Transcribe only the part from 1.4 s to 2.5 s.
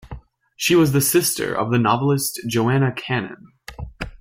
of the novelist